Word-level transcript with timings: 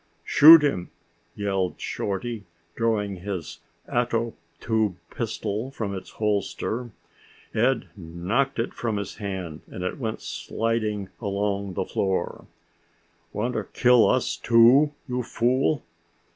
"Shoot 0.23 0.63
him!" 0.63 0.89
yelled 1.35 1.79
Shorty, 1.79 2.45
drawing 2.75 3.17
his 3.17 3.59
ato 3.87 4.33
tube 4.59 4.95
pistol 5.11 5.69
from 5.69 5.93
its 5.93 6.09
holster. 6.13 6.89
Ed 7.53 7.87
knocked 7.95 8.57
it 8.57 8.73
from 8.73 8.97
his 8.97 9.17
hand, 9.17 9.61
and 9.67 9.83
it 9.83 9.99
went 9.99 10.21
sliding 10.23 11.09
along 11.21 11.75
the 11.75 11.85
floor. 11.85 12.47
"Want 13.31 13.53
to 13.53 13.63
kill 13.73 14.09
us, 14.09 14.35
too, 14.37 14.91
you 15.07 15.21
fool?" 15.21 15.83